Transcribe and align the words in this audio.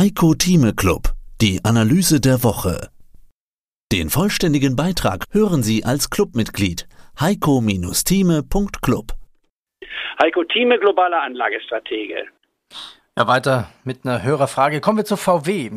Heiko 0.00 0.32
Thieme 0.32 0.72
Club, 0.72 1.12
die 1.42 1.60
Analyse 1.62 2.22
der 2.22 2.42
Woche. 2.42 2.88
Den 3.92 4.08
vollständigen 4.08 4.74
Beitrag 4.74 5.26
hören 5.30 5.62
Sie 5.62 5.84
als 5.84 6.08
Clubmitglied 6.08 6.88
heiko-thieme.club. 7.20 9.12
Heiko 10.22 10.44
Thieme, 10.44 10.78
globaler 10.78 11.20
Anlagestratege. 11.20 12.24
Ja, 13.18 13.26
weiter 13.26 13.68
mit 13.84 14.06
einer 14.06 14.22
Hörerfrage. 14.22 14.80
Kommen 14.80 14.96
wir 14.96 15.04
zu 15.04 15.18
VW. 15.18 15.72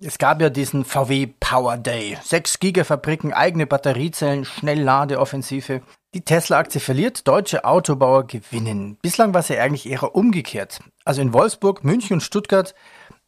Es 0.00 0.18
gab 0.18 0.42
ja 0.42 0.50
diesen 0.50 0.84
VW 0.84 1.28
Power 1.38 1.76
Day. 1.76 2.18
Sechs 2.20 2.58
Gigafabriken, 2.58 3.32
eigene 3.32 3.68
Batteriezellen, 3.68 4.44
Schnellladeoffensive. 4.44 5.82
Die 6.14 6.24
Tesla-Aktie 6.24 6.80
verliert, 6.80 7.28
deutsche 7.28 7.64
Autobauer 7.64 8.26
gewinnen. 8.26 8.98
Bislang 9.02 9.32
war 9.32 9.40
es 9.40 9.50
ja 9.50 9.62
eigentlich 9.62 9.88
eher 9.88 10.16
umgekehrt. 10.16 10.80
Also 11.04 11.22
in 11.22 11.32
Wolfsburg, 11.32 11.84
München 11.84 12.14
und 12.14 12.22
Stuttgart 12.22 12.74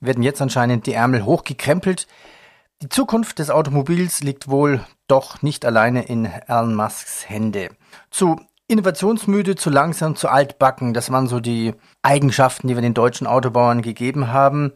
werden 0.06 0.22
jetzt 0.22 0.42
anscheinend 0.42 0.86
die 0.86 0.94
Ärmel 0.94 1.24
hochgekrempelt. 1.24 2.06
Die 2.82 2.88
Zukunft 2.88 3.38
des 3.38 3.50
Automobils 3.50 4.22
liegt 4.22 4.48
wohl 4.48 4.80
doch 5.08 5.42
nicht 5.42 5.64
alleine 5.64 6.04
in 6.04 6.26
Elon 6.26 6.74
Musks 6.74 7.28
Hände. 7.28 7.70
Zu 8.10 8.40
innovationsmüde, 8.68 9.56
zu 9.56 9.70
langsam, 9.70 10.16
zu 10.16 10.28
altbacken, 10.28 10.94
das 10.94 11.10
waren 11.10 11.26
so 11.26 11.40
die 11.40 11.74
Eigenschaften, 12.02 12.68
die 12.68 12.74
wir 12.74 12.82
den 12.82 12.94
deutschen 12.94 13.26
Autobauern 13.26 13.82
gegeben 13.82 14.32
haben. 14.32 14.72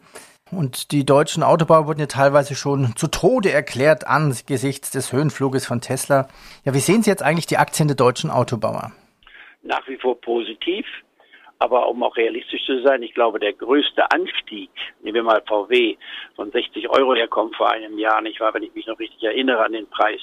Und 0.51 0.91
die 0.91 1.05
deutschen 1.05 1.43
Autobauer 1.43 1.85
wurden 1.85 1.99
ja 1.99 2.07
teilweise 2.07 2.55
schon 2.55 2.95
zu 2.95 3.07
Tode 3.07 3.51
erklärt 3.51 4.07
angesichts 4.07 4.89
des 4.89 5.13
Höhenfluges 5.13 5.65
von 5.65 5.81
Tesla. 5.81 6.27
Ja, 6.63 6.73
wie 6.73 6.79
sehen 6.79 7.03
Sie 7.03 7.09
jetzt 7.09 7.21
eigentlich 7.21 7.45
die 7.45 7.57
Aktien 7.57 7.87
der 7.87 7.97
deutschen 7.97 8.31
Autobauer? 8.31 8.91
Nach 9.61 9.87
wie 9.87 9.97
vor 9.97 10.19
positiv. 10.19 10.85
Aber 11.59 11.89
um 11.89 12.01
auch 12.03 12.15
realistisch 12.15 12.65
zu 12.65 12.81
sein, 12.83 13.03
ich 13.03 13.13
glaube, 13.13 13.39
der 13.39 13.51
größte 13.51 14.09
Anstieg, 14.11 14.69
nehmen 15.01 15.15
wir 15.15 15.23
mal 15.23 15.43
VW, 15.45 15.97
von 16.35 16.51
60 16.51 16.89
Euro 16.89 17.13
herkommt 17.15 17.55
vor 17.57 17.69
einem 17.69 17.97
Jahr, 17.99 18.21
nicht 18.21 18.39
wahr, 18.39 18.53
wenn 18.53 18.63
ich 18.63 18.73
mich 18.73 18.87
noch 18.87 18.97
richtig 18.97 19.21
erinnere 19.23 19.65
an 19.65 19.73
den 19.73 19.87
Preis, 19.87 20.21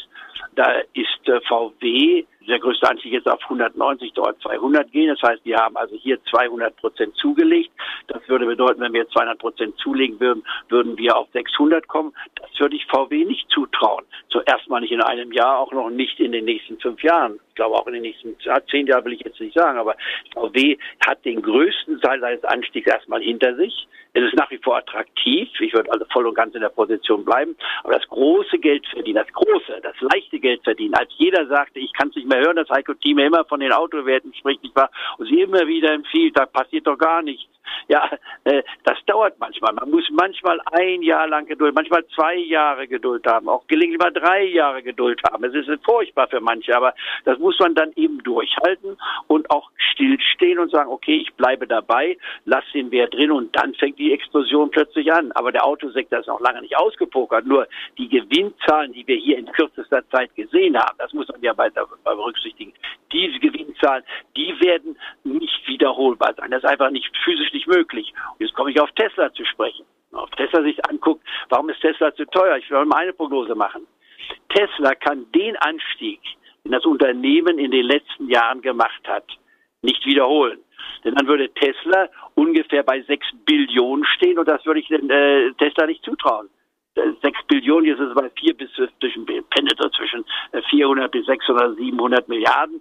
da 0.55 0.81
ist 0.95 1.28
äh, 1.28 1.41
VW 1.43 2.25
der 2.47 2.59
größte 2.59 2.89
Anstieg 2.89 3.13
jetzt 3.13 3.29
auf 3.29 3.43
190, 3.43 4.13
dort 4.15 4.41
200 4.43 4.91
gehen. 4.93 5.09
Das 5.09 5.23
heißt, 5.23 5.45
wir 5.45 5.57
haben 5.57 5.77
also 5.77 5.97
hier 5.97 6.23
200 6.25 6.77
Prozent 6.77 7.15
zugelegt. 7.17 7.71
Das 8.09 8.27
würde 8.29 8.47
bedeuten, 8.47 8.81
wenn 8.81 8.93
wir 8.93 9.09
200 9.09 9.39
Prozent 9.39 9.77
zulegen 9.79 10.19
würden, 10.21 10.45
würden 10.69 10.97
wir 10.97 11.17
auf 11.17 11.29
600 11.33 11.87
kommen. 11.89 12.13
Das 12.37 12.51
würde 12.59 12.77
ich 12.77 12.87
VW 12.87 13.25
nicht 13.25 13.49
zutrauen. 13.51 14.05
Zuerst 14.29 14.69
mal 14.69 14.81
nicht 14.81 14.93
in 14.93 15.03
einem 15.03 15.33
Jahr, 15.33 15.59
auch 15.59 15.73
noch 15.73 15.91
nicht 15.91 16.19
in 16.21 16.33
den 16.33 16.45
nächsten 16.45 16.79
fünf 16.79 17.03
Jahren. 17.03 17.39
Ich 17.49 17.55
glaube 17.55 17.77
auch 17.77 17.87
in 17.87 17.95
den 17.95 18.03
nächsten 18.03 18.37
zehn 18.71 18.87
Jahren 18.87 19.05
will 19.05 19.15
ich 19.15 19.21
jetzt 19.21 19.41
nicht 19.41 19.57
sagen, 19.57 19.79
aber 19.79 19.97
VW 20.35 20.77
hat 21.07 21.25
den 21.25 21.41
größten 21.41 22.01
Teil 22.01 22.21
seines 22.21 22.45
Anstiegs 22.45 22.87
erstmal 22.87 23.23
hinter 23.23 23.57
sich. 23.57 23.87
Es 24.17 24.23
ist 24.23 24.35
nach 24.35 24.51
wie 24.51 24.57
vor 24.57 24.79
attraktiv. 24.79 25.49
Ich 25.61 25.75
würde 25.75 25.93
also 25.93 26.07
voll 26.11 26.27
und 26.27 26.35
ganz 26.35 26.55
in 26.55 26.63
der 26.63 26.71
Position 26.71 27.23
bleiben. 27.23 27.55
Aber 27.85 27.93
das 27.93 28.09
große 28.09 28.59
Geld 28.59 28.87
verdienen, 28.87 29.23
das 29.23 29.31
große, 29.31 29.79
das 29.83 29.95
leichte 30.01 30.41
Geld 30.41 30.65
verdienen, 30.65 30.95
als 30.95 31.11
jeder 31.19 31.47
sagte, 31.47 31.81
ich 31.81 31.93
kann 31.93 32.09
es 32.09 32.17
nicht 32.17 32.27
mehr 32.27 32.36
hören, 32.39 32.56
dass 32.56 32.70
Heiko 32.70 32.95
Thieme 32.95 33.25
immer 33.25 33.45
von 33.45 33.61
den 33.61 33.73
Autowerten 33.73 34.34
spricht, 34.34 34.62
nicht 34.62 34.77
wahr? 34.77 34.91
Und 35.19 35.27
sie 35.27 35.41
immer 35.41 35.67
wieder 35.67 35.92
empfiehlt, 35.92 36.37
da 36.37 36.47
passiert 36.47 36.87
doch 36.87 36.98
gar 36.98 37.23
nichts. 37.23 37.51
Ja, 37.89 38.09
äh, 38.45 38.62
das 38.84 38.98
dauert 39.06 39.39
manchmal. 39.39 39.73
Man 39.75 39.91
muss 39.91 40.09
manchmal 40.11 40.61
ein 40.73 41.03
Jahr 41.03 41.28
lang 41.28 41.47
Geduld, 41.47 41.75
manchmal 41.75 42.06
zwei 42.15 42.37
Jahre 42.37 42.89
Geduld 42.89 43.27
haben, 43.27 43.48
auch 43.48 43.67
gelegentlich 43.67 44.01
mal 44.01 44.12
drei 44.12 44.45
Jahre 44.45 44.83
Geduld 44.83 45.20
haben. 45.31 45.45
Es 45.45 45.55
ist 45.55 45.69
furchtbar 45.84 46.28
für 46.28 46.41
manche, 46.41 46.77
aber 46.77 46.95
das 47.25 47.39
muss 47.39 47.59
man 47.59 47.75
dann 47.75 47.93
eben 47.97 48.23
durchhalten 48.23 48.97
und 49.27 49.50
auch 49.50 49.71
stillstehen 49.93 50.59
und 50.59 50.71
sagen, 50.71 50.91
okay, 50.91 51.17
ich 51.17 51.34
bleibe 51.34 51.67
dabei, 51.67 52.17
lass 52.45 52.65
den 52.73 52.91
Wert 52.91 53.15
drin 53.15 53.31
und 53.31 53.55
dann 53.56 53.75
fängt 53.75 53.98
die 53.98 54.12
Explosion 54.12 54.71
plötzlich 54.71 55.12
an. 55.12 55.33
Aber 55.33 55.53
der 55.53 55.65
Autosektor 55.65 56.21
ist 56.21 56.27
noch 56.27 56.41
lange 56.41 56.62
nicht 56.62 56.77
ausgepokert. 56.77 57.47
Nur 57.47 57.67
die 57.98 58.09
Gewinnzahlen, 58.09 58.93
die 58.93 59.06
wir 59.06 59.17
hier 59.17 59.39
in 59.39 59.47
kürzester 59.47 60.09
Zeit 60.11 60.34
gesehen 60.34 60.77
haben, 60.77 60.97
das 60.98 61.12
muss 61.12 61.28
man 61.28 61.43
ja 61.43 61.56
weiter 61.56 61.87
berücksichtigen. 62.27 62.73
Diese 63.12 63.39
Gewinnzahlen, 63.39 64.05
die 64.37 64.55
werden 64.61 64.99
nicht 65.25 65.67
wiederholbar 65.67 66.34
sein. 66.37 66.50
Das 66.50 66.62
ist 66.62 66.69
einfach 66.69 66.91
nicht 66.91 67.11
physisch 67.25 67.53
nicht 67.53 67.69
möglich. 67.69 68.12
Und 68.33 68.41
jetzt 68.41 68.55
komme 68.55 68.71
ich 68.71 68.81
auf 68.81 68.91
Tesla 68.93 69.33
zu 69.33 69.45
sprechen. 69.45 69.87
Auf 70.12 70.31
Tesla 70.31 70.62
sich 70.62 70.84
anguckt, 70.89 71.25
warum 71.49 71.69
ist 71.69 71.81
Tesla 71.81 72.15
zu 72.15 72.25
teuer? 72.27 72.56
Ich 72.56 72.71
will 72.71 72.84
mal 72.84 72.99
eine 72.99 73.12
Prognose 73.12 73.55
machen. 73.55 73.87
Tesla 74.49 74.95
kann 74.95 75.27
den 75.33 75.56
Anstieg, 75.59 76.21
den 76.65 76.73
das 76.73 76.84
Unternehmen 76.84 77.59
in 77.59 77.71
den 77.71 77.87
letzten 77.87 78.29
Jahren 78.29 78.61
gemacht 78.61 79.03
hat, 79.06 79.25
nicht 79.83 80.05
wiederholen. 80.05 80.59
Denn 81.05 81.15
dann 81.15 81.27
würde 81.29 81.49
Tesla 81.50 82.09
ungefähr 82.34 82.83
bei 82.83 83.03
6 83.03 83.27
Billionen 83.45 84.05
stehen 84.17 84.39
und 84.39 84.49
das 84.49 84.65
würde 84.67 84.81
ich 84.81 84.91
äh, 84.91 85.53
Tesla 85.59 85.87
nicht 85.87 86.03
zutrauen. 86.05 86.49
6 86.97 87.23
äh, 87.23 87.43
Billionen, 87.49 87.87
jetzt 87.87 88.01
ist 88.01 88.09
es 88.09 88.15
bei 88.15 88.31
4 88.31 88.57
bis 88.57 88.71
zwischen 89.01 89.27
pendelt 89.27 89.79
zwischen 89.97 90.25
400 90.71 91.11
bis 91.11 91.27
600, 91.27 91.77
700 91.77 92.29
Milliarden. 92.29 92.81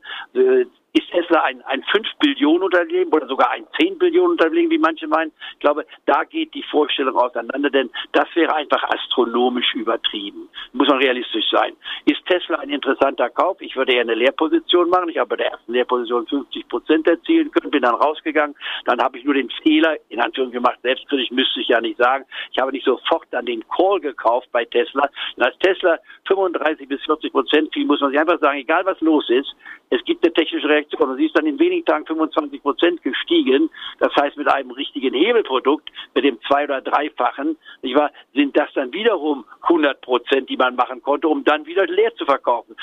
Ist 0.95 1.11
Tesla 1.11 1.43
ein, 1.43 1.61
ein 1.63 1.83
5 1.91 2.07
Billionen 2.19 2.63
Unternehmen 2.63 3.11
oder 3.11 3.27
sogar 3.27 3.51
ein 3.51 3.67
10 3.77 3.97
Billionen 3.97 4.31
Unternehmen, 4.31 4.71
wie 4.71 4.77
manche 4.77 5.07
meinen? 5.07 5.33
Ich 5.51 5.59
glaube, 5.59 5.85
da 6.05 6.23
geht 6.23 6.53
die 6.53 6.63
Vorstellung 6.63 7.17
auseinander, 7.17 7.69
denn 7.69 7.89
das 8.13 8.33
wäre 8.33 8.55
einfach 8.55 8.81
astronomisch 8.83 9.75
übertrieben. 9.75 10.47
Muss 10.71 10.87
man 10.87 10.99
realistisch 10.99 11.49
sein. 11.51 11.75
Ist 12.05 12.25
Tesla 12.27 12.59
ein 12.59 12.69
interessanter 12.69 13.29
Kauf? 13.29 13.59
Ich 13.59 13.75
würde 13.75 13.91
eher 13.91 14.03
eine 14.03 14.15
Leerposition 14.15 14.89
machen. 14.89 15.09
Ich 15.09 15.17
habe 15.17 15.31
bei 15.31 15.35
der 15.35 15.51
ersten 15.51 15.73
Leerposition 15.73 16.27
50 16.27 16.69
Prozent 16.69 17.07
erzielen 17.09 17.51
können, 17.51 17.71
bin 17.71 17.81
dann 17.81 17.95
rausgegangen. 17.95 18.55
Dann 18.85 19.01
habe 19.01 19.17
ich 19.17 19.25
nur 19.25 19.33
den 19.33 19.49
Fehler, 19.63 19.97
in 20.07 20.21
Anführungszeichen 20.21 20.63
gemacht, 20.63 20.79
selbstkritisch 20.81 21.31
müsste 21.31 21.59
ich 21.59 21.67
ja 21.67 21.81
nicht 21.81 21.97
sagen. 21.97 22.23
Ich 22.53 22.59
habe 22.61 22.71
nicht 22.71 22.85
sofort 22.85 23.27
dann 23.31 23.45
den 23.45 23.67
Call 23.67 23.99
gekauft 23.99 24.47
bei 24.53 24.63
Tesla. 24.63 25.09
Und 25.35 25.43
als 25.43 25.57
Tesla 25.57 25.97
35 26.29 26.87
bis 26.87 27.03
40 27.03 27.33
Prozent 27.33 27.73
fiel, 27.73 27.85
muss 27.85 27.99
man 27.99 28.11
sich 28.11 28.19
einfach 28.19 28.39
sagen, 28.39 28.59
egal 28.59 28.85
was 28.85 29.01
los 29.01 29.29
ist, 29.29 29.53
es 29.89 30.03
gibt 30.05 30.23
eine 30.23 30.33
technische 30.33 30.67
Reaktion 30.67 30.84
und 30.93 31.17
sie 31.17 31.25
ist 31.25 31.37
dann 31.37 31.45
in 31.45 31.59
wenigen 31.59 31.85
Tagen 31.85 32.05
25 32.05 32.61
Prozent 32.61 33.01
gestiegen. 33.03 33.69
Das 33.99 34.13
heißt, 34.15 34.37
mit 34.37 34.51
einem 34.51 34.71
richtigen 34.71 35.13
Hebelprodukt, 35.13 35.89
mit 36.13 36.23
dem 36.23 36.39
zwei- 36.47 36.65
oder 36.65 36.81
dreifachen, 36.81 37.57
nicht 37.81 37.95
wahr, 37.95 38.11
sind 38.33 38.57
das 38.57 38.71
dann 38.73 38.91
wiederum 38.93 39.45
100 39.63 40.01
Prozent, 40.01 40.49
die 40.49 40.57
man 40.57 40.75
machen 40.75 41.01
konnte, 41.01 41.27
um 41.27 41.43
dann 41.43 41.65
wieder 41.65 41.85
leer 41.85 42.13
zu 42.15 42.25
verkaufen. 42.25 42.75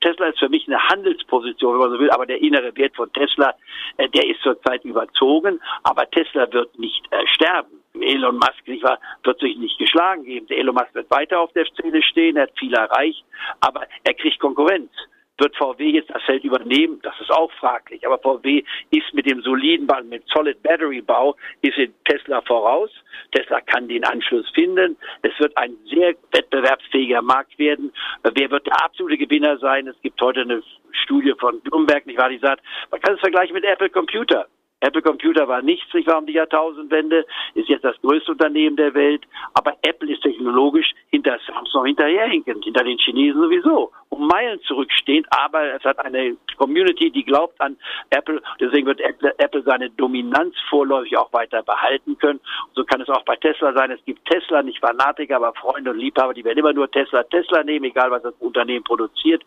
Tesla 0.00 0.26
ist 0.26 0.38
für 0.38 0.48
mich 0.48 0.66
eine 0.66 0.78
Handelsposition, 0.78 1.74
wenn 1.74 1.80
man 1.80 1.90
so 1.90 1.98
will, 1.98 2.10
aber 2.10 2.26
der 2.26 2.40
innere 2.42 2.76
Wert 2.76 2.94
von 2.94 3.12
Tesla, 3.12 3.54
äh, 3.96 4.08
der 4.08 4.28
ist 4.28 4.40
zurzeit 4.42 4.84
überzogen, 4.84 5.60
aber 5.82 6.08
Tesla 6.10 6.52
wird 6.52 6.78
nicht 6.78 7.04
äh, 7.10 7.26
sterben. 7.26 7.80
Elon 8.00 8.36
Musk 8.36 8.66
nicht 8.66 8.82
wahr, 8.82 8.98
wird 9.22 9.40
sich 9.40 9.56
nicht 9.56 9.78
geschlagen 9.78 10.24
geben. 10.24 10.46
Der 10.48 10.58
Elon 10.58 10.74
Musk 10.74 10.94
wird 10.94 11.10
weiter 11.10 11.40
auf 11.40 11.52
der 11.52 11.64
Szene 11.66 12.02
stehen, 12.02 12.36
er 12.36 12.44
hat 12.44 12.58
viel 12.58 12.74
erreicht, 12.74 13.24
aber 13.60 13.86
er 14.02 14.14
kriegt 14.14 14.40
Konkurrenz. 14.40 14.90
Wird 15.38 15.56
VW 15.56 15.90
jetzt 15.90 16.10
das 16.10 16.22
Feld 16.22 16.44
übernehmen? 16.44 17.00
Das 17.02 17.14
ist 17.20 17.30
auch 17.30 17.50
fraglich. 17.52 18.06
Aber 18.06 18.18
VW 18.18 18.62
ist 18.90 19.12
mit 19.14 19.26
dem 19.28 19.42
soliden 19.42 19.86
Bau, 19.86 20.00
mit 20.02 20.22
Solid 20.28 20.62
Battery 20.62 21.00
Bau, 21.00 21.36
ist 21.62 21.76
in 21.76 21.92
Tesla 22.04 22.40
voraus. 22.42 22.90
Tesla 23.32 23.60
kann 23.60 23.88
den 23.88 24.04
Anschluss 24.04 24.48
finden. 24.50 24.96
Es 25.22 25.32
wird 25.40 25.56
ein 25.56 25.76
sehr 25.90 26.14
wettbewerbsfähiger 26.32 27.22
Markt 27.22 27.58
werden. 27.58 27.92
Wer 28.22 28.50
wird 28.50 28.66
der 28.66 28.84
absolute 28.84 29.18
Gewinner 29.18 29.58
sein? 29.58 29.88
Es 29.88 30.00
gibt 30.02 30.20
heute 30.20 30.42
eine 30.42 30.62
Studie 30.92 31.34
von 31.38 31.60
Bloomberg, 31.60 32.06
nicht 32.06 32.18
wahr, 32.18 32.28
die 32.28 32.38
sagt, 32.38 32.62
man 32.90 33.00
kann 33.00 33.14
es 33.14 33.20
vergleichen 33.20 33.54
mit 33.54 33.64
Apple 33.64 33.90
Computer. 33.90 34.46
Apple 34.84 35.02
Computer 35.02 35.48
war 35.48 35.62
nichts, 35.62 35.92
nicht 35.94 36.06
wahr, 36.06 36.18
um 36.18 36.26
die 36.26 36.34
Jahrtausendwende, 36.34 37.24
ist 37.54 37.68
jetzt 37.68 37.84
das 37.84 38.00
größte 38.02 38.32
Unternehmen 38.32 38.76
der 38.76 38.92
Welt, 38.92 39.22
aber 39.54 39.76
Apple 39.82 40.12
ist 40.12 40.22
technologisch 40.22 40.92
hinter 41.10 41.38
Samsung 41.46 41.86
hinterherhinkend, 41.86 42.62
hinter 42.64 42.84
den 42.84 42.98
Chinesen 42.98 43.40
sowieso, 43.40 43.92
um 44.10 44.26
Meilen 44.26 44.60
zurückstehend, 44.62 45.26
aber 45.30 45.74
es 45.74 45.84
hat 45.84 45.98
eine 45.98 46.36
Community, 46.56 47.10
die 47.10 47.24
glaubt 47.24 47.60
an 47.60 47.76
Apple, 48.10 48.42
deswegen 48.60 48.86
wird 48.86 49.00
Apple 49.00 49.62
seine 49.62 49.90
Dominanz 49.90 50.54
vorläufig 50.68 51.16
auch 51.16 51.32
weiter 51.32 51.62
behalten 51.62 52.18
können. 52.18 52.40
Und 52.68 52.74
so 52.74 52.84
kann 52.84 53.00
es 53.00 53.08
auch 53.08 53.24
bei 53.24 53.36
Tesla 53.36 53.72
sein. 53.72 53.90
Es 53.90 54.04
gibt 54.04 54.24
Tesla, 54.26 54.62
nicht 54.62 54.80
Fanatiker, 54.80 55.36
aber 55.36 55.54
Freunde 55.54 55.90
und 55.90 55.98
Liebhaber, 55.98 56.34
die 56.34 56.44
werden 56.44 56.58
immer 56.58 56.72
nur 56.72 56.90
Tesla, 56.90 57.22
Tesla 57.24 57.64
nehmen, 57.64 57.86
egal 57.86 58.10
was 58.10 58.22
das 58.22 58.34
Unternehmen 58.38 58.84
produziert 58.84 59.42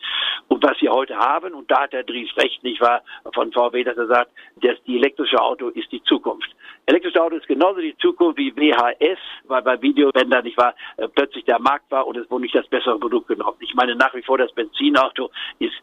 und 0.47 0.63
was 0.63 0.77
sie 0.79 0.89
heute 0.89 1.15
haben. 1.17 1.53
Und 1.53 1.69
da 1.71 1.83
hat 1.83 1.93
der 1.93 2.03
Dries 2.03 2.35
recht, 2.37 2.63
nicht 2.63 2.81
wahr, 2.81 3.01
von 3.33 3.51
VW, 3.51 3.83
dass 3.83 3.97
er 3.97 4.07
sagt, 4.07 4.31
dass 4.57 4.81
die 4.83 4.97
elektrische 4.97 5.26
Auto 5.35 5.69
ist 5.69 5.91
die 5.91 6.03
Zukunft. 6.03 6.49
Elektrische 6.85 7.21
Auto 7.21 7.35
ist 7.35 7.47
genauso 7.47 7.81
die 7.81 7.97
Zukunft 7.97 8.37
wie 8.37 8.55
WHS, 8.55 9.19
weil 9.43 9.61
bei 9.61 9.81
Videobändern 9.81 10.45
nicht 10.45 10.57
wahr, 10.57 10.73
äh, 10.95 11.09
plötzlich 11.09 11.43
der 11.43 11.59
Markt 11.59 11.91
war 11.91 12.07
und 12.07 12.15
es 12.15 12.29
wurde 12.31 12.43
nicht 12.43 12.55
das 12.55 12.65
bessere 12.67 12.97
Produkt 12.97 13.27
genommen. 13.27 13.57
Ich 13.59 13.73
meine 13.75 13.93
nach 13.95 14.13
wie 14.15 14.21
vor, 14.21 14.37
das 14.37 14.53
Benzinauto 14.53 15.29
ist 15.59 15.75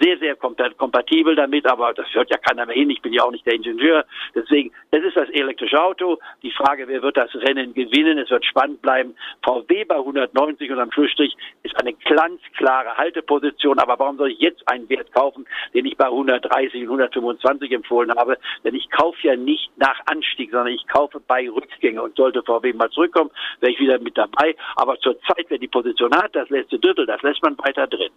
sehr, 0.00 0.18
sehr 0.18 0.36
kompatibel 0.36 1.34
damit, 1.34 1.66
aber 1.66 1.92
das 1.92 2.06
hört 2.14 2.30
ja 2.30 2.38
keiner 2.38 2.66
mehr 2.66 2.76
hin. 2.76 2.90
Ich 2.90 3.02
bin 3.02 3.12
ja 3.12 3.24
auch 3.24 3.30
nicht 3.30 3.46
der 3.46 3.54
Ingenieur. 3.54 4.04
Deswegen, 4.34 4.70
es 4.90 5.02
ist 5.02 5.16
das 5.16 5.28
elektrische 5.30 5.82
Auto. 5.82 6.18
Die 6.42 6.52
Frage, 6.52 6.86
wer 6.86 7.02
wird 7.02 7.16
das 7.16 7.34
Rennen 7.34 7.74
gewinnen? 7.74 8.18
Es 8.18 8.30
wird 8.30 8.44
spannend 8.44 8.80
bleiben. 8.82 9.16
VW 9.42 9.84
bei 9.84 9.96
190 9.96 10.70
und 10.70 10.78
am 10.78 10.92
Schlussstrich 10.92 11.36
ist 11.62 11.76
eine 11.80 11.94
ganz 11.94 12.40
klare 12.56 12.96
Halteposition. 12.96 13.78
Aber 13.78 13.98
warum 13.98 14.16
soll 14.16 14.30
ich 14.30 14.38
jetzt 14.38 14.66
einen 14.68 14.88
Wert 14.88 15.12
kaufen, 15.12 15.46
den 15.74 15.86
ich 15.86 15.96
bei 15.96 16.06
130 16.06 16.82
und 16.82 17.00
125 17.00 17.72
empfohlen 17.72 18.14
habe? 18.14 18.38
Denn 18.68 18.74
ich 18.74 18.90
kaufe 18.90 19.16
ja 19.22 19.34
nicht 19.34 19.70
nach 19.78 19.98
Anstieg, 20.04 20.50
sondern 20.50 20.74
ich 20.74 20.86
kaufe 20.88 21.20
bei 21.26 21.48
Rückgänge. 21.48 22.02
Und 22.02 22.16
sollte 22.16 22.42
VW 22.42 22.74
mal 22.74 22.90
zurückkommen, 22.90 23.30
wäre 23.60 23.72
ich 23.72 23.80
wieder 23.80 23.98
mit 23.98 24.18
dabei. 24.18 24.54
Aber 24.76 24.98
zurzeit, 24.98 25.46
wer 25.48 25.56
die 25.56 25.68
Position 25.68 26.14
hat, 26.14 26.36
das 26.36 26.50
letzte 26.50 26.78
Drittel, 26.78 27.06
das 27.06 27.22
lässt 27.22 27.42
man 27.42 27.56
weiter 27.56 27.86
drin. 27.86 28.10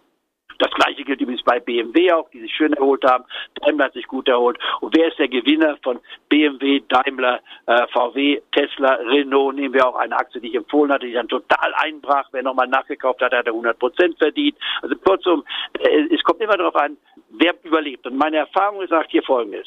Das 0.58 0.70
gleiche 0.72 1.04
gilt 1.04 1.22
übrigens 1.22 1.42
bei 1.42 1.58
BMW 1.58 2.12
auch, 2.12 2.28
die 2.28 2.40
sich 2.40 2.54
schön 2.54 2.74
erholt 2.74 3.02
haben. 3.04 3.24
Daimler 3.54 3.86
hat 3.86 3.94
sich 3.94 4.06
gut 4.06 4.28
erholt. 4.28 4.58
Und 4.82 4.94
wer 4.94 5.08
ist 5.08 5.18
der 5.18 5.28
Gewinner 5.28 5.78
von 5.82 6.00
BMW, 6.28 6.82
Daimler, 6.86 7.40
äh, 7.64 7.86
VW, 7.88 8.42
Tesla, 8.52 8.96
Renault? 8.96 9.54
Nehmen 9.54 9.72
wir 9.72 9.88
auch 9.88 9.96
eine 9.96 10.14
Aktie, 10.14 10.38
die 10.38 10.48
ich 10.48 10.54
empfohlen 10.54 10.92
hatte, 10.92 11.06
die 11.06 11.14
dann 11.14 11.28
total 11.28 11.72
einbrach. 11.76 12.28
Wer 12.32 12.42
nochmal 12.42 12.68
nachgekauft 12.68 13.22
hat, 13.22 13.32
hat 13.32 13.46
er 13.46 13.54
100 13.54 13.78
Prozent 13.78 14.18
verdient. 14.18 14.56
Also 14.82 14.96
kurzum, 14.96 15.44
äh, 15.80 16.14
es 16.14 16.22
kommt 16.22 16.42
immer 16.42 16.58
darauf 16.58 16.76
an, 16.76 16.98
wer 17.30 17.54
überlebt. 17.64 18.06
Und 18.06 18.18
meine 18.18 18.36
Erfahrung 18.36 18.86
sagt 18.86 19.12
hier 19.12 19.22
Folgendes. 19.22 19.66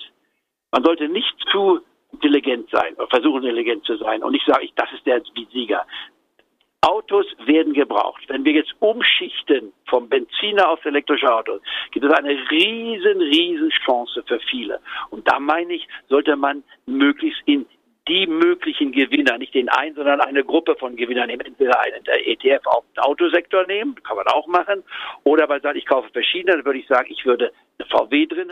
Man 0.76 0.84
sollte 0.84 1.08
nicht 1.08 1.34
zu 1.54 1.80
intelligent 2.12 2.70
sein 2.70 2.98
versuchen 3.10 3.44
intelligent 3.44 3.86
zu 3.86 3.96
sein. 3.96 4.22
Und 4.22 4.34
ich 4.34 4.44
sage, 4.46 4.68
das 4.76 4.92
ist 4.92 5.06
der 5.06 5.22
Sieger. 5.54 5.86
Autos 6.82 7.26
werden 7.46 7.74
gebraucht. 7.74 8.24
Wenn 8.28 8.44
wir 8.44 8.52
jetzt 8.52 8.74
umschichten 8.80 9.72
vom 9.88 10.10
Benziner 10.10 10.70
auf 10.70 10.84
elektrische 10.84 11.34
Autos, 11.34 11.62
gibt 11.92 12.06
es 12.06 12.12
eine 12.12 12.38
riesen, 12.52 13.22
riesen 13.22 13.70
Chance 13.86 14.22
für 14.28 14.42
viele. 14.52 14.82
Und 15.12 15.26
da 15.32 15.40
meine 15.40 15.76
ich, 15.76 15.88
sollte 16.10 16.36
man 16.36 16.62
möglichst 16.86 17.42
in 17.46 17.66
die 18.10 18.28
möglichen 18.28 18.92
Gewinner, 18.92 19.38
nicht 19.38 19.54
den 19.54 19.70
einen, 19.70 19.96
sondern 19.96 20.20
eine 20.20 20.44
Gruppe 20.44 20.76
von 20.76 20.98
Gewinnern 20.98 21.28
nehmen. 21.28 21.46
Entweder 21.46 21.80
einen 21.80 22.04
ETF 22.06 22.68
auf 22.68 22.84
den 22.94 23.04
Autosektor 23.04 23.66
nehmen, 23.66 23.96
kann 24.04 24.18
man 24.18 24.28
auch 24.28 24.48
machen, 24.48 24.84
oder 25.24 25.48
weil 25.48 25.78
ich 25.78 25.86
kaufe 25.86 26.10
verschiedene, 26.12 26.58
dann 26.58 26.66
würde 26.66 26.80
ich 26.80 26.88
sagen, 26.88 27.08
ich 27.10 27.26
würde 27.26 27.54
eine 27.80 27.88
VW 27.88 28.26
drin. 28.26 28.52